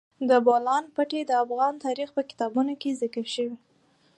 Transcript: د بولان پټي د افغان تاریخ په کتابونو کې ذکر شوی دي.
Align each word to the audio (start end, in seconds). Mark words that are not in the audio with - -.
د 0.29 0.31
بولان 0.45 0.83
پټي 0.95 1.21
د 1.25 1.31
افغان 1.43 1.73
تاریخ 1.85 2.09
په 2.17 2.21
کتابونو 2.29 2.73
کې 2.81 2.97
ذکر 3.01 3.25
شوی 3.33 3.47
دي. 3.51 3.57